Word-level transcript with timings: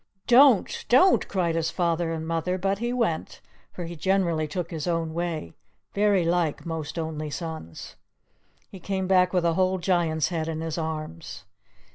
"Don't, 0.25 0.83
don't!" 0.89 1.27
cried 1.27 1.53
his 1.53 1.69
father 1.69 2.11
and 2.11 2.27
mother; 2.27 2.57
but 2.57 2.79
he 2.79 2.91
went; 2.91 3.39
for 3.71 3.83
he 3.85 3.95
generally 3.95 4.47
took 4.47 4.71
his 4.71 4.87
own 4.87 5.13
way, 5.13 5.53
very 5.93 6.25
like 6.25 6.65
most 6.65 6.97
only 6.97 7.29
sons. 7.29 7.97
He 8.71 8.79
came 8.79 9.05
back 9.05 9.31
with 9.31 9.45
a 9.45 9.53
whole 9.53 9.77
Giant's 9.77 10.29
head 10.29 10.47
in 10.47 10.61
his 10.61 10.75
arms. 10.79 11.43